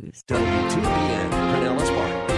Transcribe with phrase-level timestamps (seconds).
[0.00, 2.28] WTBN Pinellas Park.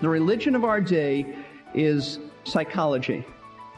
[0.00, 1.36] The religion of our day
[1.74, 3.24] is psychology,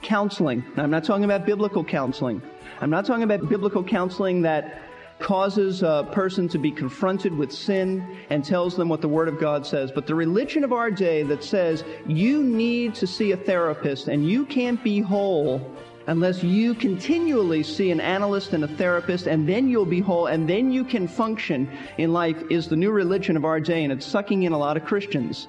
[0.01, 0.65] counseling.
[0.77, 2.41] Now, I'm not talking about biblical counseling.
[2.81, 4.81] I'm not talking about biblical counseling that
[5.19, 9.39] causes a person to be confronted with sin and tells them what the Word of
[9.39, 9.93] God says.
[9.93, 14.29] But the religion of our day that says you need to see a therapist and
[14.29, 15.61] you can't be whole
[16.07, 20.49] unless you continually see an analyst and a therapist and then you'll be whole and
[20.49, 24.07] then you can function in life is the new religion of our day and it's
[24.07, 25.49] sucking in a lot of Christians.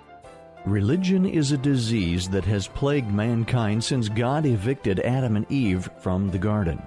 [0.66, 6.30] Religion is a disease that has plagued mankind since God evicted Adam and Eve from
[6.30, 6.82] the garden.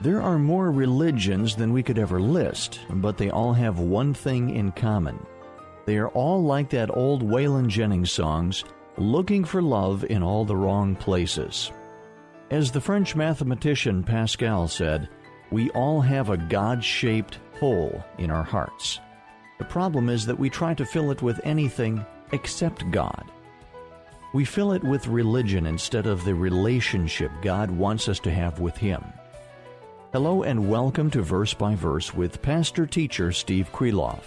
[0.00, 4.56] There are more religions than we could ever list, but they all have one thing
[4.56, 5.18] in common.
[5.86, 8.64] They are all like that old Waylon Jennings songs,
[8.96, 11.70] looking for love in all the wrong places.
[12.50, 15.08] As the French mathematician Pascal said,
[15.50, 19.00] we all have a God shaped hole in our hearts.
[19.58, 23.24] The problem is that we try to fill it with anything except God.
[24.34, 28.76] We fill it with religion instead of the relationship God wants us to have with
[28.76, 29.02] Him.
[30.12, 34.24] Hello and welcome to Verse by Verse with pastor teacher Steve Kreloff.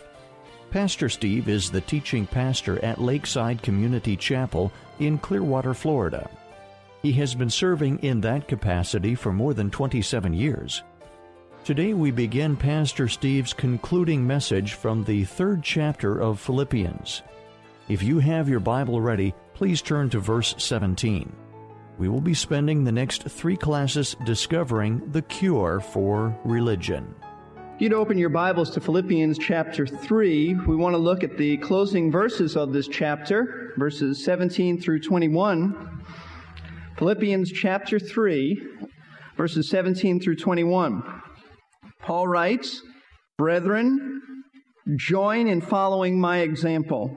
[0.72, 6.28] Pastor Steve is the teaching pastor at Lakeside Community Chapel in Clearwater, Florida.
[7.02, 10.84] He has been serving in that capacity for more than 27 years.
[11.64, 17.24] Today we begin Pastor Steve's concluding message from the third chapter of Philippians.
[17.90, 21.32] If you have your Bible ready, please turn to verse 17
[21.98, 27.14] we will be spending the next three classes discovering the cure for religion.
[27.80, 30.56] You'd open your Bibles to Philippians chapter 3.
[30.68, 36.04] We want to look at the closing verses of this chapter, verses 17 through 21.
[36.98, 38.60] Philippians chapter 3,
[39.38, 41.04] verses 17 through 21.
[42.02, 42.82] Paul writes,
[43.38, 44.20] Brethren,
[44.96, 47.16] join in following my example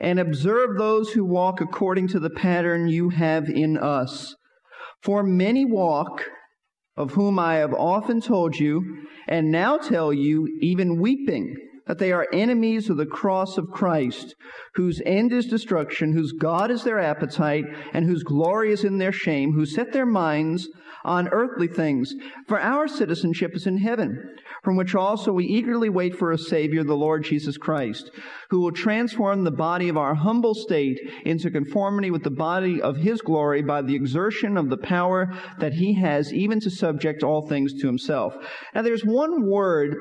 [0.00, 4.34] and observe those who walk according to the pattern you have in us.
[5.00, 6.24] For many walk,
[6.96, 11.54] of whom I have often told you, and now tell you, even weeping,
[11.86, 14.34] that they are enemies of the cross of Christ,
[14.74, 19.12] whose end is destruction, whose God is their appetite, and whose glory is in their
[19.12, 20.68] shame, who set their minds
[21.04, 22.14] on earthly things.
[22.46, 26.84] For our citizenship is in heaven, from which also we eagerly wait for a Savior,
[26.84, 28.10] the Lord Jesus Christ,
[28.50, 32.96] who will transform the body of our humble state into conformity with the body of
[32.96, 37.48] His glory by the exertion of the power that He has even to subject all
[37.48, 38.34] things to Himself.
[38.74, 39.96] Now there's one word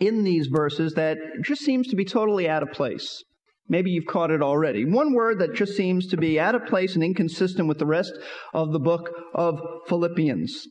[0.00, 3.22] in these verses that just seems to be totally out of place.
[3.68, 4.84] Maybe you've caught it already.
[4.84, 8.12] One word that just seems to be out of place and inconsistent with the rest
[8.52, 10.66] of the book of Philippians.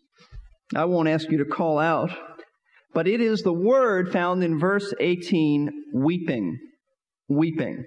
[0.75, 2.11] I won't ask you to call out,
[2.93, 6.57] but it is the word found in verse 18, weeping.
[7.27, 7.85] Weeping.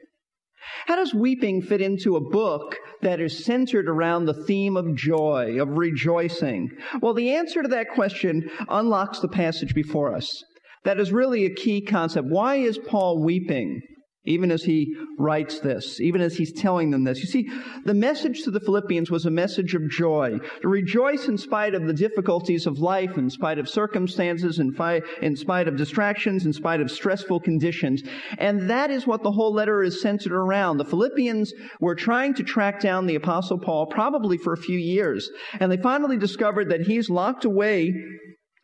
[0.86, 5.60] How does weeping fit into a book that is centered around the theme of joy,
[5.60, 6.70] of rejoicing?
[7.02, 10.42] Well, the answer to that question unlocks the passage before us.
[10.84, 12.28] That is really a key concept.
[12.28, 13.80] Why is Paul weeping?
[14.26, 17.18] even as he writes this, even as he's telling them this.
[17.20, 17.48] You see,
[17.84, 21.86] the message to the Philippians was a message of joy, to rejoice in spite of
[21.86, 26.52] the difficulties of life, in spite of circumstances, in, fi- in spite of distractions, in
[26.52, 28.02] spite of stressful conditions.
[28.38, 30.78] And that is what the whole letter is centered around.
[30.78, 35.28] The Philippians were trying to track down the Apostle Paul probably for a few years,
[35.60, 37.92] and they finally discovered that he's locked away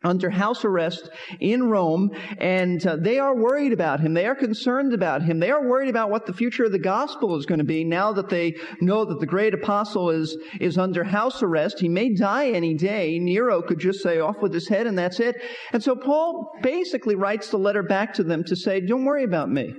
[0.03, 4.13] under house arrest in Rome, and uh, they are worried about him.
[4.13, 5.39] They are concerned about him.
[5.39, 8.11] They are worried about what the future of the gospel is going to be now
[8.13, 11.79] that they know that the great apostle is, is under house arrest.
[11.79, 13.19] He may die any day.
[13.19, 15.35] Nero could just say off with his head and that's it.
[15.71, 19.49] And so Paul basically writes the letter back to them to say, don't worry about
[19.49, 19.73] me.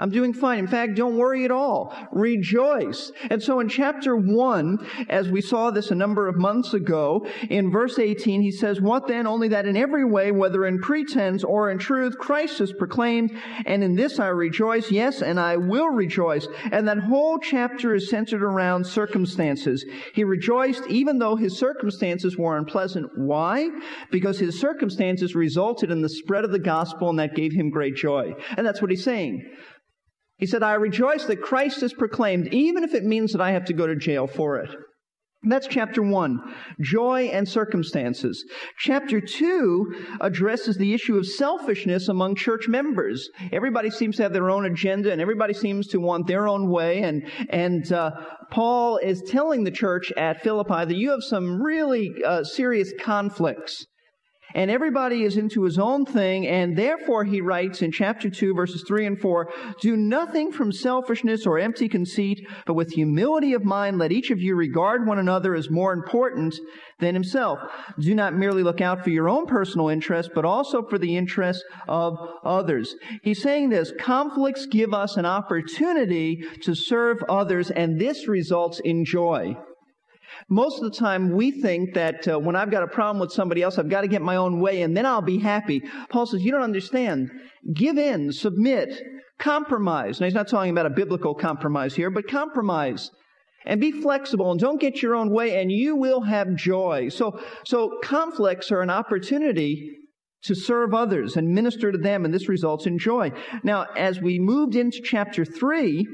[0.00, 0.60] I'm doing fine.
[0.60, 1.94] In fact, don't worry at all.
[2.10, 3.12] Rejoice.
[3.28, 7.70] And so in chapter 1, as we saw this a number of months ago, in
[7.70, 9.26] verse 18, he says, What then?
[9.26, 13.30] Only that in every way, whether in pretense or in truth, Christ is proclaimed,
[13.66, 16.48] and in this I rejoice, yes, and I will rejoice.
[16.72, 19.84] And that whole chapter is centered around circumstances.
[20.14, 23.10] He rejoiced even though his circumstances were unpleasant.
[23.16, 23.68] Why?
[24.10, 27.96] Because his circumstances resulted in the spread of the gospel, and that gave him great
[27.96, 28.32] joy.
[28.56, 29.44] And that's what he's saying.
[30.40, 33.66] He said, I rejoice that Christ is proclaimed, even if it means that I have
[33.66, 34.70] to go to jail for it.
[35.42, 36.38] That's chapter one,
[36.82, 38.44] joy and circumstances.
[38.78, 43.26] Chapter two addresses the issue of selfishness among church members.
[43.50, 47.02] Everybody seems to have their own agenda and everybody seems to want their own way.
[47.02, 48.10] And, and, uh,
[48.50, 53.86] Paul is telling the church at Philippi that you have some really uh, serious conflicts
[54.54, 58.84] and everybody is into his own thing, and therefore he writes in chapter 2, verses
[58.86, 63.98] 3 and 4, Do nothing from selfishness or empty conceit, but with humility of mind
[63.98, 66.54] let each of you regard one another as more important
[66.98, 67.58] than himself.
[67.98, 71.64] Do not merely look out for your own personal interest, but also for the interests
[71.88, 72.94] of others.
[73.22, 79.04] He's saying this, conflicts give us an opportunity to serve others, and this results in
[79.04, 79.56] joy.
[80.48, 83.62] Most of the time, we think that uh, when I've got a problem with somebody
[83.62, 85.82] else, I've got to get my own way and then I'll be happy.
[86.08, 87.30] Paul says, You don't understand.
[87.74, 89.00] Give in, submit,
[89.38, 90.20] compromise.
[90.20, 93.10] Now, he's not talking about a biblical compromise here, but compromise.
[93.66, 97.10] And be flexible and don't get your own way and you will have joy.
[97.10, 99.98] So, so conflicts are an opportunity
[100.44, 103.30] to serve others and minister to them, and this results in joy.
[103.62, 106.06] Now, as we moved into chapter 3,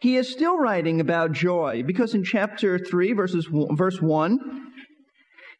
[0.00, 4.38] he is still writing about joy because in chapter 3, verses, verse 1,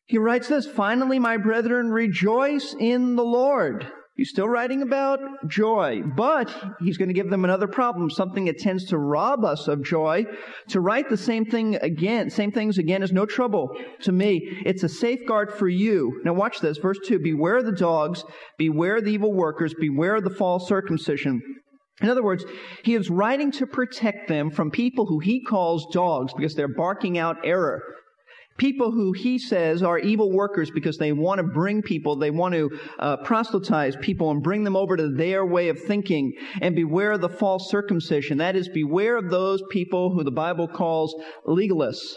[0.07, 3.93] he writes this Finally, my brethren, rejoice in the Lord.
[4.19, 8.59] He's still writing about joy, but he's going to give them another problem, something that
[8.59, 10.25] tends to rob us of joy.
[10.71, 13.69] To write the same thing again, same things again is no trouble
[14.03, 14.61] to me.
[14.67, 16.21] It's a safeguard for you.
[16.25, 17.21] Now watch this, verse 2.
[17.21, 18.25] Beware the dogs,
[18.57, 21.41] beware the evil workers, beware the false circumcision.
[22.00, 22.45] In other words,
[22.85, 27.19] he is writing to protect them from people who he calls dogs because they're barking
[27.19, 27.83] out error.
[28.56, 32.55] People who he says are evil workers because they want to bring people, they want
[32.55, 36.33] to uh, proselytize people and bring them over to their way of thinking.
[36.61, 38.39] And beware of the false circumcision.
[38.39, 41.15] That is, beware of those people who the Bible calls
[41.47, 42.17] legalists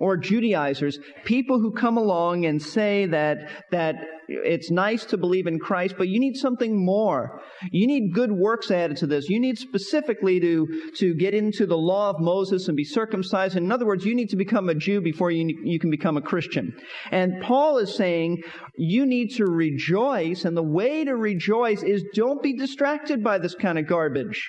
[0.00, 3.36] or Judaizers, people who come along and say that,
[3.70, 3.96] that
[4.28, 7.42] it's nice to believe in Christ, but you need something more.
[7.70, 9.28] You need good works added to this.
[9.28, 10.66] You need specifically to,
[10.96, 13.56] to get into the law of Moses and be circumcised.
[13.56, 16.22] In other words, you need to become a Jew before you, you can become a
[16.22, 16.74] Christian.
[17.10, 18.42] And Paul is saying
[18.76, 23.54] you need to rejoice, and the way to rejoice is don't be distracted by this
[23.54, 24.48] kind of garbage.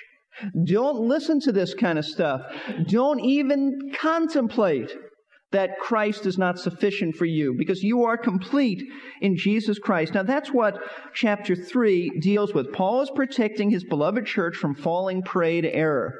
[0.64, 2.40] Don't listen to this kind of stuff.
[2.88, 4.90] Don't even contemplate
[5.52, 8.82] that Christ is not sufficient for you because you are complete
[9.20, 10.14] in Jesus Christ.
[10.14, 10.78] Now that's what
[11.14, 12.72] chapter 3 deals with.
[12.72, 16.14] Paul is protecting his beloved church from falling prey to error.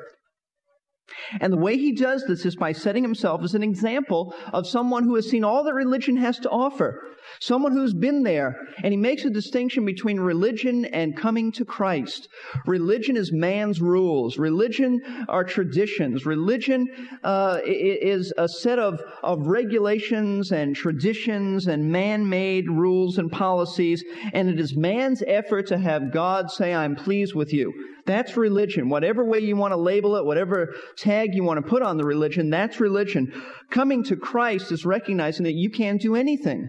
[1.40, 5.04] And the way he does this is by setting himself as an example of someone
[5.04, 7.02] who has seen all that religion has to offer.
[7.40, 8.56] Someone who's been there.
[8.82, 12.28] And he makes a distinction between religion and coming to Christ.
[12.66, 14.38] Religion is man's rules.
[14.38, 16.26] Religion are traditions.
[16.26, 16.88] Religion
[17.24, 24.04] uh, is a set of, of regulations and traditions and man-made rules and policies.
[24.32, 27.72] And it is man's effort to have God say, I'm pleased with you.
[28.04, 28.88] That's religion.
[28.88, 32.04] Whatever way you want to label it, whatever tag you want to put on the
[32.04, 33.32] religion, that's religion.
[33.70, 36.68] Coming to Christ is recognizing that you can't do anything.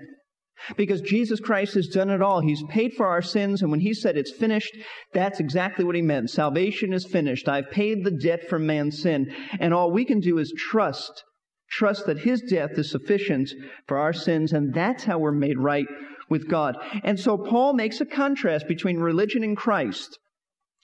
[0.77, 2.41] Because Jesus Christ has done it all.
[2.41, 4.75] He's paid for our sins, and when He said it's finished,
[5.13, 6.29] that's exactly what He meant.
[6.29, 7.49] Salvation is finished.
[7.49, 11.23] I've paid the debt for man's sin, and all we can do is trust.
[11.69, 13.49] Trust that His death is sufficient
[13.87, 15.87] for our sins, and that's how we're made right
[16.29, 16.77] with God.
[17.03, 20.17] And so Paul makes a contrast between religion and Christ.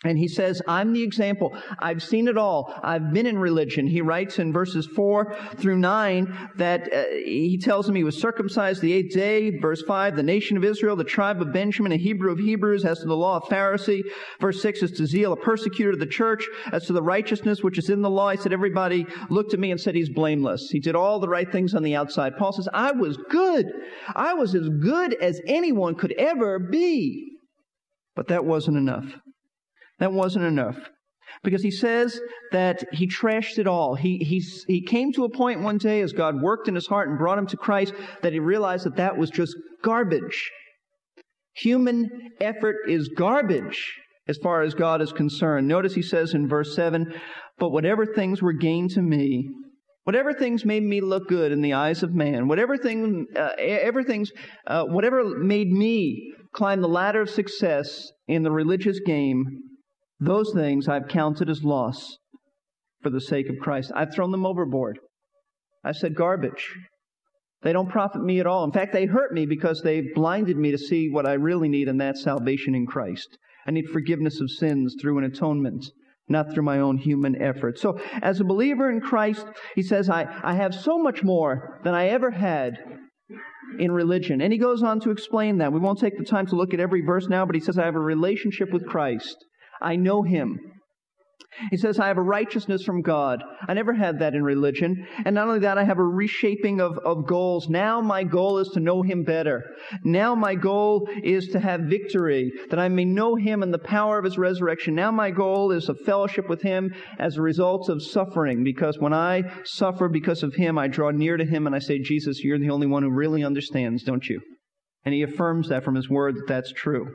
[0.05, 1.51] And he says, I'm the example.
[1.77, 2.73] I've seen it all.
[2.83, 3.85] I've been in religion.
[3.85, 8.81] He writes in verses 4 through 9 that uh, he tells him he was circumcised
[8.81, 9.59] the eighth day.
[9.59, 12.99] Verse 5, the nation of Israel, the tribe of Benjamin, a Hebrew of Hebrews, as
[12.99, 14.01] to the law of Pharisee.
[14.39, 16.47] Verse 6 is to zeal, a persecutor of the church.
[16.71, 19.71] As to the righteousness which is in the law, he said, everybody looked at me
[19.71, 20.69] and said he's blameless.
[20.71, 22.37] He did all the right things on the outside.
[22.37, 23.65] Paul says, I was good.
[24.15, 27.33] I was as good as anyone could ever be.
[28.15, 29.13] But that wasn't enough.
[29.99, 30.77] That wasn't enough.
[31.44, 32.19] Because he says
[32.51, 33.95] that he trashed it all.
[33.95, 37.07] He, he, he came to a point one day as God worked in his heart
[37.07, 40.49] and brought him to Christ that he realized that that was just garbage.
[41.56, 42.09] Human
[42.41, 43.94] effort is garbage
[44.27, 45.68] as far as God is concerned.
[45.68, 47.13] Notice he says in verse 7
[47.57, 49.49] But whatever things were gained to me,
[50.03, 54.31] whatever things made me look good in the eyes of man, whatever thing, uh, everything's,
[54.68, 59.45] uh, whatever made me climb the ladder of success in the religious game,
[60.19, 62.18] those things I've counted as loss
[63.02, 63.92] for the sake of Christ.
[63.95, 64.99] I've thrown them overboard.
[65.83, 66.76] I said garbage.
[67.61, 68.64] They don't profit me at all.
[68.64, 71.88] In fact, they hurt me because they've blinded me to see what I really need,
[71.88, 73.38] and that's salvation in Christ.
[73.68, 75.85] I need forgiveness of sins through an atonement
[76.30, 77.80] not through my own human effort.
[77.80, 79.45] So, as a believer in Christ,
[79.76, 82.78] he says, I, I have so much more than I ever had
[83.80, 84.42] in religion.
[84.42, 85.73] And he goes on to explain that.
[85.73, 87.85] We won't take the time to look at every verse now, but he says, I
[87.85, 89.35] have a relationship with Christ.
[89.81, 90.59] I know him.
[91.71, 93.44] He says, I have a righteousness from God.
[93.68, 95.06] I never had that in religion.
[95.26, 97.68] And not only that, I have a reshaping of, of goals.
[97.68, 99.64] Now my goal is to know Him better.
[100.04, 104.18] Now my goal is to have victory, that I may know Him and the power
[104.18, 104.95] of His resurrection.
[104.95, 109.14] Now my goal is a fellowship with Him as a result of suffering, because when
[109.14, 112.59] I suffer because of Him, I draw near to Him and I say, Jesus, you're
[112.59, 114.40] the only one who really understands, don't you?
[115.04, 117.07] And He affirms that from His Word that that's true.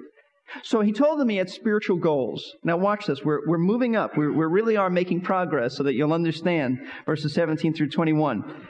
[0.63, 2.45] So he told them he had spiritual goals.
[2.63, 3.25] Now watch this.
[3.25, 4.17] We're, we're moving up.
[4.17, 8.69] We're, we really are making progress so that you'll understand verses 17 through 21.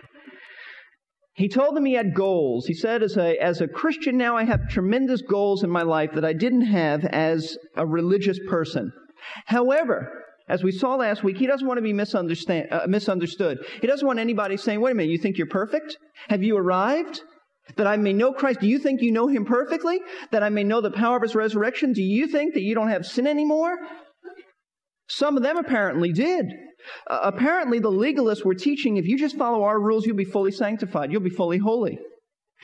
[1.35, 2.67] He told them he had goals.
[2.67, 6.11] He said, as a, as a Christian now, I have tremendous goals in my life
[6.15, 8.93] that I didn't have as a religious person.
[9.47, 13.59] However, as we saw last week, he doesn't want to be uh, misunderstood.
[13.81, 15.97] He doesn't want anybody saying, wait a minute, you think you're perfect?
[16.29, 17.23] Have you arrived?
[17.77, 18.61] That I may know Christ.
[18.61, 20.01] Do you think you know Him perfectly?
[20.31, 21.93] That I may know the power of His resurrection?
[21.93, 23.77] Do you think that you don't have sin anymore?
[25.09, 26.47] Some of them apparently did.
[27.09, 30.53] Uh, apparently, the legalists were teaching if you just follow our rules, you'll be fully
[30.53, 31.11] sanctified.
[31.11, 31.99] You'll be fully holy.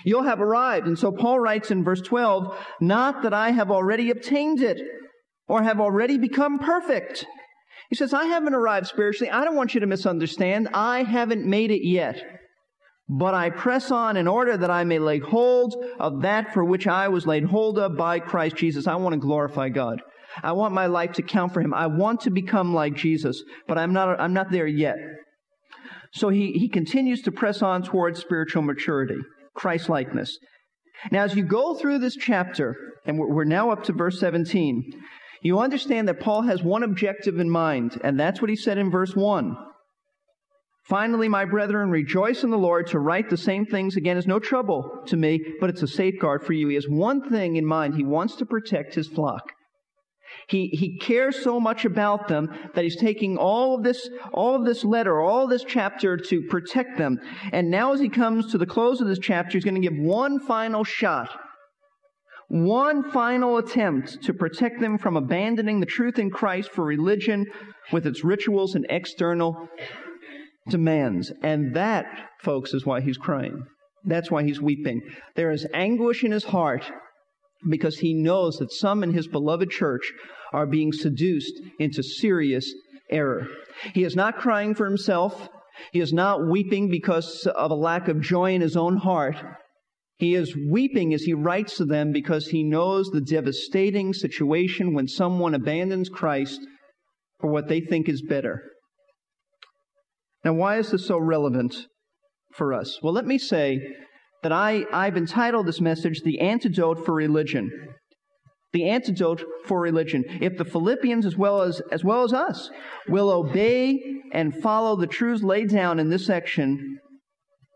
[0.04, 0.86] You'll have arrived.
[0.86, 4.80] And so Paul writes in verse 12, not that I have already obtained it
[5.48, 7.26] or have already become perfect.
[7.90, 9.30] He says, I haven't arrived spiritually.
[9.30, 10.68] I don't want you to misunderstand.
[10.72, 12.22] I haven't made it yet.
[13.12, 16.86] But I press on in order that I may lay hold of that for which
[16.86, 18.86] I was laid hold of by Christ Jesus.
[18.86, 20.00] I want to glorify God.
[20.44, 21.74] I want my life to count for Him.
[21.74, 24.94] I want to become like Jesus, but I'm not, I'm not there yet.
[26.12, 29.18] So he, he continues to press on towards spiritual maturity,
[29.56, 30.38] Christ likeness.
[31.10, 32.76] Now, as you go through this chapter,
[33.06, 34.84] and we're now up to verse 17,
[35.42, 38.88] you understand that Paul has one objective in mind, and that's what he said in
[38.88, 39.56] verse 1.
[40.84, 42.86] Finally, my brethren, rejoice in the Lord.
[42.88, 46.44] To write the same things again is no trouble to me, but it's a safeguard
[46.44, 46.68] for you.
[46.68, 47.94] He has one thing in mind.
[47.94, 49.52] He wants to protect his flock.
[50.48, 54.64] He, he cares so much about them that he's taking all of this, all of
[54.64, 57.18] this letter, all this chapter to protect them.
[57.52, 59.98] And now as he comes to the close of this chapter, he's going to give
[59.98, 61.30] one final shot.
[62.48, 67.46] One final attempt to protect them from abandoning the truth in Christ for religion
[67.92, 69.68] with its rituals and external
[70.68, 71.32] demands.
[71.42, 72.06] And that,
[72.42, 73.62] folks, is why he's crying.
[74.04, 75.00] That's why he's weeping.
[75.36, 76.90] There is anguish in his heart
[77.68, 80.12] because he knows that some in his beloved church
[80.52, 82.72] are being seduced into serious
[83.10, 83.46] error.
[83.94, 85.48] He is not crying for himself.
[85.92, 89.36] He is not weeping because of a lack of joy in his own heart.
[90.18, 95.08] He is weeping as he writes to them because he knows the devastating situation when
[95.08, 96.60] someone abandons Christ
[97.40, 98.62] for what they think is better.
[100.44, 101.86] Now, why is this so relevant
[102.54, 102.98] for us?
[103.02, 103.78] Well, let me say
[104.42, 107.70] that I, I've entitled this message, The Antidote for Religion.
[108.72, 110.24] The antidote for religion.
[110.40, 112.70] If the Philippians, as well as, as well as us,
[113.08, 113.98] will obey
[114.32, 116.98] and follow the truths laid down in this section,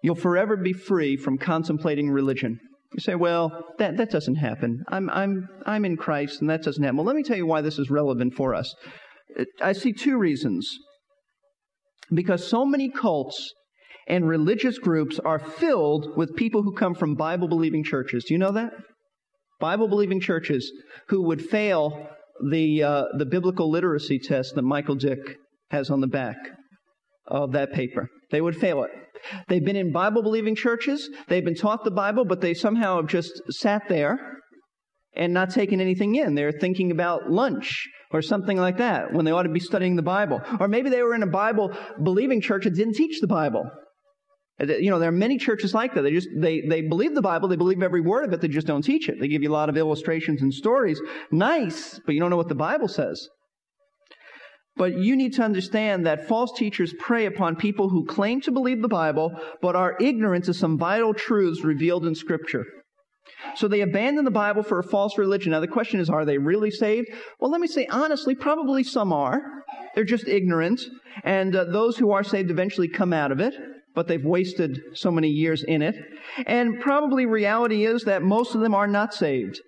[0.04, 2.60] you'll forever be free from contemplating religion.
[2.92, 4.84] You say, well, that, that doesn't happen.
[4.88, 6.96] I'm, I'm, I'm in Christ and that doesn't happen.
[6.96, 8.72] Well, let me tell you why this is relevant for us.
[9.60, 10.70] I see two reasons.
[12.12, 13.52] Because so many cults
[14.06, 18.24] and religious groups are filled with people who come from Bible believing churches.
[18.24, 18.72] Do you know that?
[19.60, 20.70] Bible believing churches
[21.08, 22.08] who would fail
[22.50, 25.36] the, uh, the biblical literacy test that Michael Dick
[25.70, 26.36] has on the back
[27.26, 28.08] of that paper.
[28.30, 28.90] They would fail it.
[29.48, 33.06] They've been in Bible believing churches, they've been taught the Bible, but they somehow have
[33.06, 34.18] just sat there
[35.16, 36.34] and not taking anything in.
[36.34, 40.02] They're thinking about lunch or something like that when they ought to be studying the
[40.02, 40.40] Bible.
[40.60, 43.64] Or maybe they were in a Bible believing church that didn't teach the Bible.
[44.60, 46.02] Uh, you know, there are many churches like that.
[46.02, 48.66] They just, they, they believe the Bible, they believe every word of it, they just
[48.66, 49.16] don't teach it.
[49.20, 51.00] They give you a lot of illustrations and stories.
[51.32, 53.28] Nice, but you don't know what the Bible says.
[54.76, 58.82] But you need to understand that false teachers prey upon people who claim to believe
[58.82, 59.30] the Bible,
[59.62, 62.64] but are ignorant of some vital truths revealed in Scripture.
[63.56, 65.52] So they abandon the Bible for a false religion.
[65.52, 67.08] Now the question is, are they really saved?
[67.40, 69.40] Well, let me say honestly, probably some are.
[69.94, 70.80] They're just ignorant.
[71.22, 73.54] And uh, those who are saved eventually come out of it,
[73.94, 75.94] but they've wasted so many years in it.
[76.46, 79.60] And probably reality is that most of them are not saved.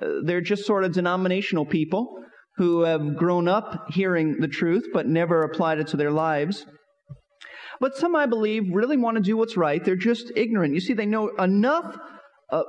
[0.00, 2.18] Uh, they're just sort of denominational people
[2.56, 6.66] who have grown up hearing the truth, but never applied it to their lives.
[7.80, 9.84] But some, I believe, really want to do what's right.
[9.84, 10.74] They're just ignorant.
[10.74, 11.96] You see, they know enough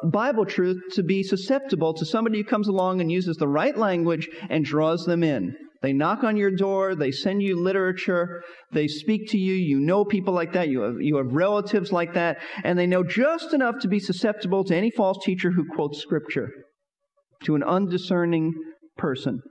[0.06, 4.30] Bible truth to be susceptible to somebody who comes along and uses the right language
[4.50, 5.56] and draws them in.
[5.82, 10.06] They knock on your door, they send you literature, they speak to you, you know
[10.06, 13.80] people like that, you have, you have relatives like that, and they know just enough
[13.82, 16.50] to be susceptible to any false teacher who quotes scripture
[17.44, 18.54] to an undiscerning
[18.98, 19.42] person.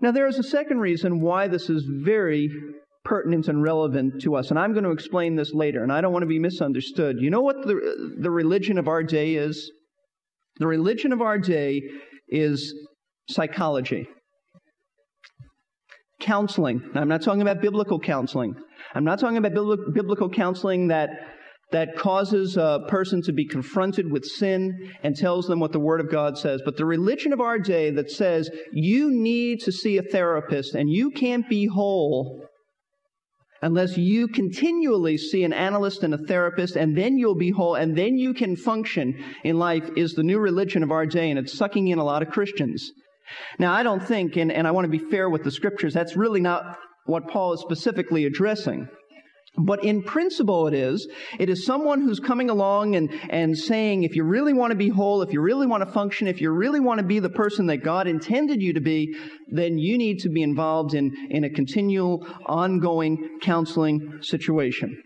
[0.00, 2.48] Now, there is a second reason why this is very
[3.04, 6.12] pertinent and relevant to us, and I'm going to explain this later, and I don't
[6.12, 7.16] want to be misunderstood.
[7.20, 9.70] You know what the, the religion of our day is?
[10.58, 11.80] The religion of our day
[12.28, 12.74] is
[13.28, 14.08] psychology
[16.20, 16.82] counseling.
[16.94, 18.54] Now, I'm not talking about biblical counseling.
[18.94, 19.52] I'm not talking about
[19.94, 21.10] biblical counseling that
[21.70, 26.00] that causes a person to be confronted with sin and tells them what the Word
[26.00, 26.62] of God says.
[26.64, 30.88] But the religion of our day that says you need to see a therapist and
[30.88, 32.47] you can't be whole
[33.62, 37.96] unless you continually see an analyst and a therapist and then you'll be whole and
[37.96, 41.56] then you can function in life is the new religion of our day and it's
[41.56, 42.90] sucking in a lot of Christians.
[43.58, 46.16] Now, I don't think, and, and I want to be fair with the scriptures, that's
[46.16, 48.88] really not what Paul is specifically addressing.
[49.58, 51.08] But in principle, it is.
[51.38, 54.88] It is someone who's coming along and, and saying, if you really want to be
[54.88, 57.66] whole, if you really want to function, if you really want to be the person
[57.66, 59.16] that God intended you to be,
[59.48, 65.02] then you need to be involved in, in a continual, ongoing counseling situation.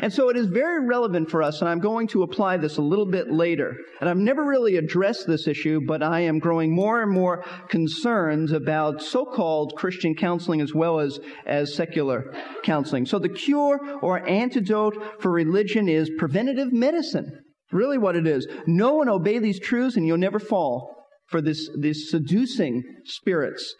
[0.00, 2.82] And so it is very relevant for us, and I'm going to apply this a
[2.82, 3.76] little bit later.
[4.00, 8.50] And I've never really addressed this issue, but I am growing more and more concerned
[8.50, 13.06] about so-called Christian counseling as well as, as secular counseling.
[13.06, 17.40] So the cure or antidote for religion is preventative medicine.
[17.70, 18.46] Really what it is.
[18.66, 20.94] Know and obey these truths and you'll never fall
[21.26, 23.74] for this, these seducing spirits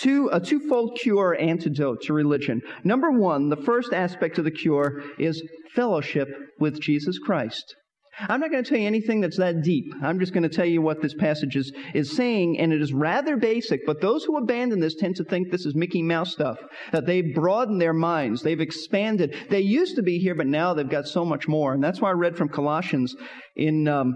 [0.00, 2.60] two, a twofold cure antidote to religion.
[2.84, 5.42] Number one, the first aspect of the cure is
[5.74, 6.28] fellowship
[6.58, 7.74] with Jesus Christ.
[8.20, 9.94] I'm not going to tell you anything that's that deep.
[10.02, 12.92] I'm just going to tell you what this passage is, is saying, and it is
[12.92, 16.58] rather basic, but those who abandon this tend to think this is Mickey Mouse stuff,
[16.90, 19.36] that they've broadened their minds, they've expanded.
[19.50, 21.74] They used to be here, but now they've got so much more.
[21.74, 23.14] And that's why I read from Colossians
[23.54, 24.14] in um,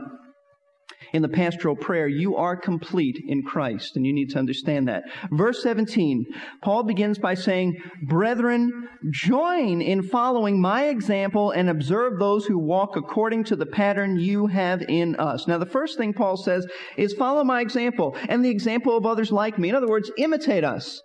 [1.12, 5.04] in the pastoral prayer, you are complete in Christ, and you need to understand that.
[5.31, 6.25] Verse 17,
[6.62, 12.97] Paul begins by saying, Brethren, join in following my example and observe those who walk
[12.97, 15.47] according to the pattern you have in us.
[15.47, 16.66] Now, the first thing Paul says
[16.97, 19.68] is follow my example and the example of others like me.
[19.68, 21.01] In other words, imitate us.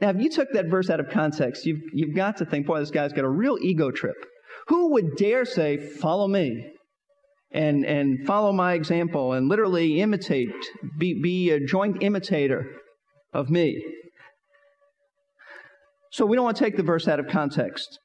[0.00, 2.80] Now, if you took that verse out of context, you've, you've got to think, boy,
[2.80, 4.16] this guy's got a real ego trip.
[4.68, 6.72] Who would dare say, follow me?
[7.52, 10.54] And, and follow my example and literally imitate,
[10.98, 12.66] be, be a joint imitator
[13.32, 13.84] of me.
[16.10, 17.98] So we don't want to take the verse out of context.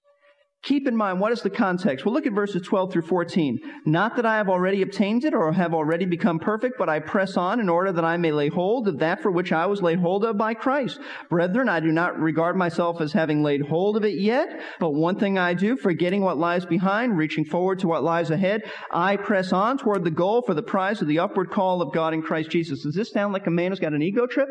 [0.64, 2.04] Keep in mind, what is the context?
[2.04, 3.60] Well, look at verses 12 through 14.
[3.86, 7.38] Not that I have already obtained it or have already become perfect, but I press
[7.38, 10.00] on in order that I may lay hold of that for which I was laid
[10.00, 11.00] hold of by Christ.
[11.30, 15.18] Brethren, I do not regard myself as having laid hold of it yet, but one
[15.18, 19.54] thing I do, forgetting what lies behind, reaching forward to what lies ahead, I press
[19.54, 22.50] on toward the goal for the prize of the upward call of God in Christ
[22.50, 22.82] Jesus.
[22.82, 24.50] Does this sound like a man who's got an ego trip?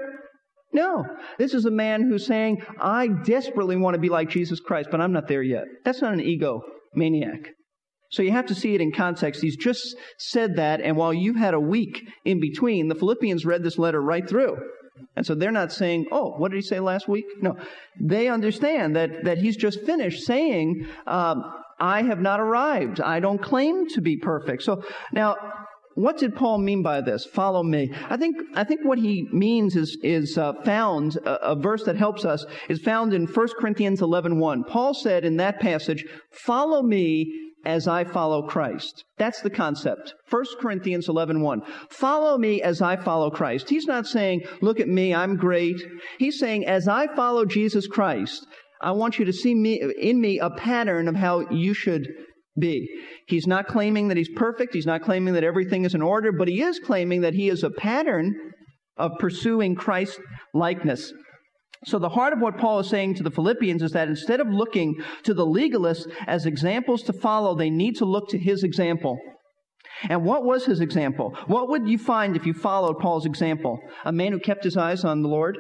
[0.73, 1.05] No.
[1.39, 5.01] This is a man who's saying, I desperately want to be like Jesus Christ, but
[5.01, 5.65] I'm not there yet.
[5.85, 6.63] That's not an ego
[6.95, 7.51] maniac.
[8.11, 9.43] So you have to see it in context.
[9.43, 13.63] He's just said that, and while you've had a week in between, the Philippians read
[13.63, 14.57] this letter right through.
[15.17, 17.27] And so they're not saying, oh, what did he say last week?
[17.43, 17.57] No.
[18.01, 21.43] They understand that, that he's just finished saying, um,
[21.79, 23.01] I have not arrived.
[23.01, 24.63] I don't claim to be perfect.
[24.63, 25.37] So now,
[25.97, 27.25] what did Paul mean by this?
[27.25, 27.91] Follow me.
[28.11, 31.97] I think, I think what he means is, is uh, found, a, a, verse that
[31.97, 34.37] helps us, is found in 1 Corinthians 11.1.
[34.37, 34.65] 1.
[34.65, 37.33] Paul said in that passage, follow me
[37.65, 39.05] as I follow Christ.
[39.17, 40.15] That's the concept.
[40.29, 41.41] 1 Corinthians 11.1.
[41.41, 41.63] 1.
[41.89, 43.71] Follow me as I follow Christ.
[43.71, 45.83] He's not saying, look at me, I'm great.
[46.19, 48.47] He's saying, as I follow Jesus Christ,
[48.83, 52.07] I want you to see me, in me a pattern of how you should
[52.59, 52.88] be.
[53.27, 54.75] He's not claiming that he's perfect.
[54.75, 57.62] He's not claiming that everything is in order, but he is claiming that he is
[57.62, 58.35] a pattern
[58.97, 60.21] of pursuing Christ
[60.55, 61.12] likeness.
[61.85, 64.49] So the heart of what Paul is saying to the Philippians is that instead of
[64.49, 69.19] looking to the legalists as examples to follow, they need to look to his example.
[70.09, 71.37] And what was his example?
[71.47, 73.79] What would you find if you followed Paul's example?
[74.05, 75.57] A man who kept his eyes on the Lord?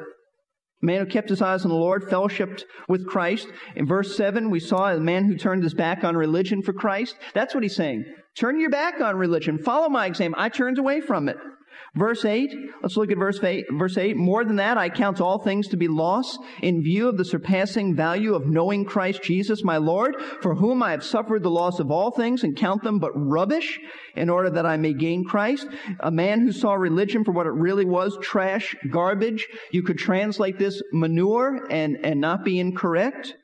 [0.86, 3.48] Man who kept his eyes on the Lord, fellowshipped with Christ.
[3.74, 7.16] In verse 7, we saw a man who turned his back on religion for Christ.
[7.34, 8.04] That's what he's saying.
[8.36, 9.58] Turn your back on religion.
[9.58, 10.40] Follow my example.
[10.40, 11.36] I turned away from it.
[11.94, 13.66] Verse 8, let's look at verse 8.
[13.72, 17.16] Verse 8, more than that, I count all things to be loss in view of
[17.16, 21.50] the surpassing value of knowing Christ Jesus my Lord, for whom I have suffered the
[21.50, 23.80] loss of all things and count them but rubbish
[24.14, 25.68] in order that I may gain Christ.
[26.00, 29.46] A man who saw religion for what it really was, trash, garbage.
[29.70, 33.36] You could translate this manure and, and not be incorrect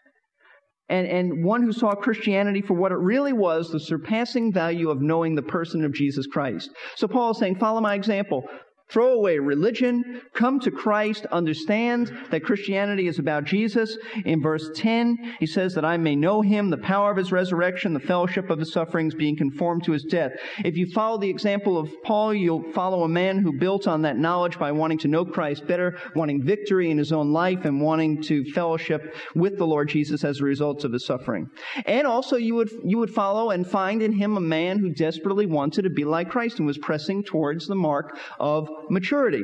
[0.93, 5.01] and, and one who saw Christianity for what it really was, the surpassing value of
[5.01, 6.69] knowing the person of Jesus Christ.
[6.97, 8.45] So Paul is saying, follow my example.
[8.93, 13.97] Throw away religion, come to Christ, understand that Christianity is about Jesus.
[14.27, 17.95] In verse 10, he says that I may know him, the power of his resurrection,
[17.95, 20.33] the fellowship of his sufferings, being conformed to his death.
[20.63, 24.19] If you follow the example of Paul, you'll follow a man who built on that
[24.19, 28.21] knowledge by wanting to know Christ better, wanting victory in his own life, and wanting
[28.25, 31.49] to fellowship with the Lord Jesus as a result of his suffering.
[31.87, 35.47] And also you would, you would follow and find in him a man who desperately
[35.47, 39.43] wanted to be like Christ and was pressing towards the mark of maturity.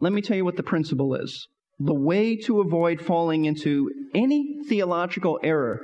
[0.00, 1.46] Let me tell you what the principle is.
[1.78, 5.80] The way to avoid falling into any theological error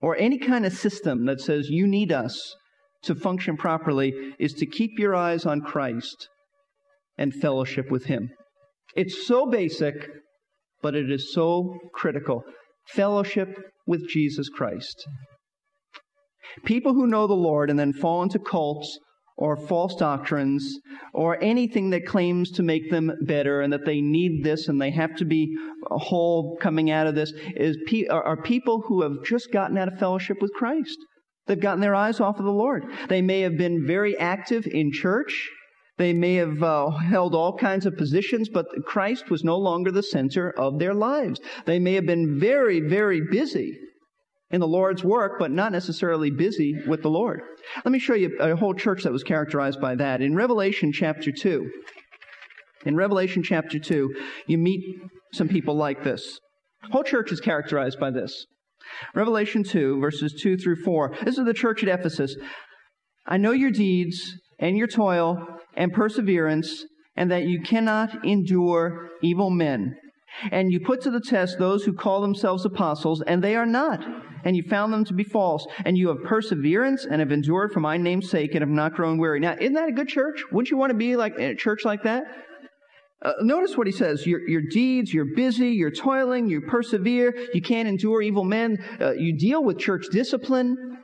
[0.00, 2.54] or any kind of system that says you need us
[3.02, 6.28] to function properly is to keep your eyes on Christ
[7.16, 8.30] and fellowship with Him.
[8.94, 10.08] It's so basic,
[10.82, 12.44] but it is so critical.
[12.88, 13.48] Fellowship
[13.86, 15.06] with Jesus Christ.
[16.64, 18.98] People who know the Lord and then fall into cults
[19.38, 20.80] or false doctrines
[21.14, 24.90] or anything that claims to make them better and that they need this and they
[24.90, 27.78] have to be whole coming out of this is
[28.10, 30.98] are people who have just gotten out of fellowship with Christ.
[31.46, 32.84] They've gotten their eyes off of the Lord.
[33.08, 35.48] They may have been very active in church.
[35.98, 40.02] They may have uh, held all kinds of positions, but Christ was no longer the
[40.02, 41.40] center of their lives.
[41.64, 43.78] They may have been very, very busy
[44.50, 47.42] in the Lord's work, but not necessarily busy with the Lord.
[47.84, 50.22] Let me show you a whole church that was characterized by that.
[50.22, 51.70] In Revelation chapter 2,
[52.86, 54.14] in Revelation chapter 2,
[54.46, 54.82] you meet
[55.34, 56.38] some people like this.
[56.90, 58.46] Whole church is characterized by this.
[59.14, 61.16] Revelation 2, verses 2 through 4.
[61.24, 62.34] This is the church at Ephesus.
[63.26, 66.84] I know your deeds and your toil and perseverance,
[67.14, 69.96] and that you cannot endure evil men.
[70.50, 74.04] And you put to the test those who call themselves apostles, and they are not
[74.44, 77.80] and you found them to be false, and you have perseverance and have endured for
[77.80, 79.40] my name's sake and have not grown weary.
[79.40, 80.42] Now, isn't that a good church?
[80.52, 82.24] Wouldn't you want to be like a church like that?
[83.20, 84.26] Uh, notice what he says.
[84.26, 89.12] Your, your deeds, you're busy, you're toiling, you persevere, you can't endure evil men, uh,
[89.12, 90.98] you deal with church discipline.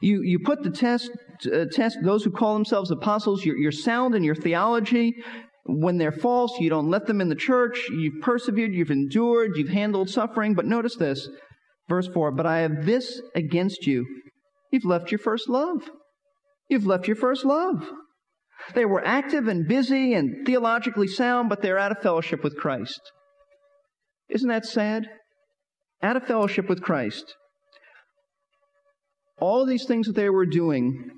[0.00, 1.10] You, you put the test,
[1.52, 5.14] uh, test those who call themselves apostles, you're, you're sound in your theology.
[5.66, 7.88] When they're false, you don't let them in the church.
[7.90, 10.54] You've persevered, you've endured, you've handled suffering.
[10.54, 11.26] But notice this
[11.88, 14.06] Verse 4 But I have this against you.
[14.70, 15.90] You've left your first love.
[16.68, 17.88] You've left your first love.
[18.74, 23.00] They were active and busy and theologically sound, but they're out of fellowship with Christ.
[24.30, 25.06] Isn't that sad?
[26.02, 27.34] Out of fellowship with Christ.
[29.38, 31.10] All these things that they were doing,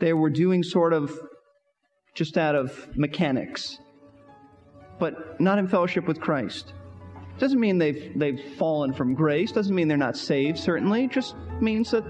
[0.00, 1.12] they were doing sort of
[2.14, 3.78] just out of mechanics,
[4.98, 6.72] but not in fellowship with Christ.
[7.38, 9.52] Doesn't mean they've, they've fallen from grace.
[9.52, 11.08] Doesn't mean they're not saved, certainly.
[11.08, 12.04] Just means that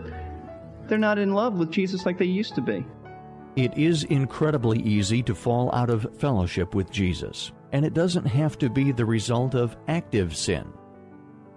[0.88, 2.84] they're not in love with Jesus like they used to be.
[3.56, 8.58] It is incredibly easy to fall out of fellowship with Jesus, and it doesn't have
[8.58, 10.72] to be the result of active sin.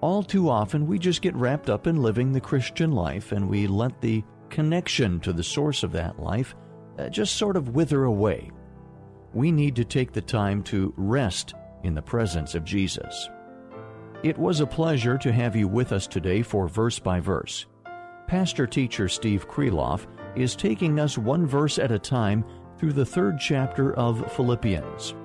[0.02, 3.68] All too often, we just get wrapped up in living the Christian life and we
[3.68, 6.56] let the connection to the source of that life
[6.98, 8.50] uh, just sort of wither away.
[9.34, 11.54] We need to take the time to rest
[11.84, 13.30] in the presence of Jesus.
[14.22, 17.68] It was a pleasure to have you with us today for Verse by Verse.
[18.28, 22.44] Pastor teacher Steve Kreloff is taking us one verse at a time
[22.78, 25.16] through the third chapter of Philippians.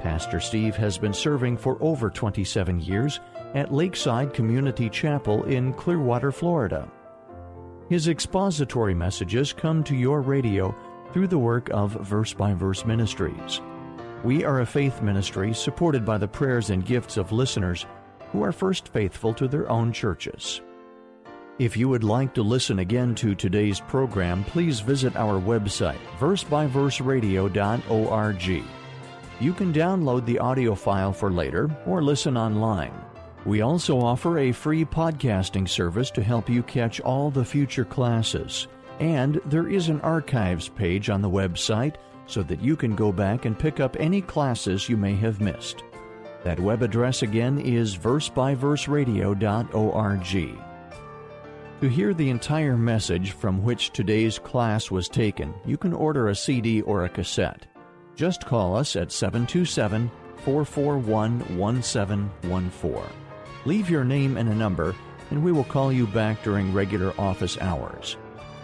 [0.00, 3.18] Pastor Steve has been serving for over 27 years
[3.54, 6.88] at Lakeside Community Chapel in Clearwater, Florida.
[7.88, 10.72] His expository messages come to your radio
[11.12, 13.60] through the work of Verse by Verse Ministries.
[14.22, 17.86] We are a faith ministry supported by the prayers and gifts of listeners
[18.32, 20.62] who are first faithful to their own churches.
[21.58, 28.64] If you would like to listen again to today's program, please visit our website, versebyverseradio.org.
[29.40, 32.94] You can download the audio file for later or listen online.
[33.44, 38.68] We also offer a free podcasting service to help you catch all the future classes.
[38.98, 43.46] And there is an archives page on the website so that you can go back
[43.46, 45.82] and pick up any classes you may have missed.
[46.44, 50.58] That web address again is versebyverseradio.org.
[51.80, 56.34] To hear the entire message from which today's class was taken, you can order a
[56.34, 57.66] CD or a cassette.
[58.16, 60.10] Just call us at 727
[60.44, 63.02] 441 1714.
[63.64, 64.94] Leave your name and a number,
[65.30, 68.16] and we will call you back during regular office hours.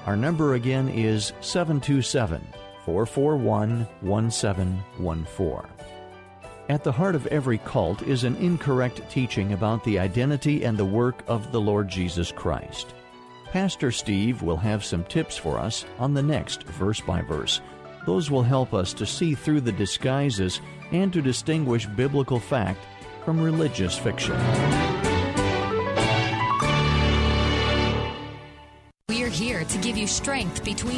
[0.06, 2.40] Our number again is 727
[2.84, 5.95] 441 1714.
[6.68, 10.84] At the heart of every cult is an incorrect teaching about the identity and the
[10.84, 12.92] work of the Lord Jesus Christ.
[13.52, 17.60] Pastor Steve will have some tips for us on the next verse by verse.
[18.04, 22.80] Those will help us to see through the disguises and to distinguish biblical fact
[23.24, 24.36] from religious fiction.
[29.08, 30.94] We're here to give you strength between